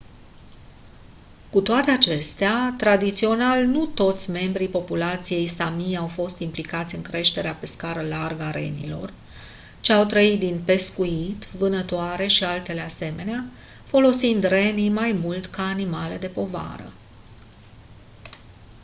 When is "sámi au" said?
5.49-6.07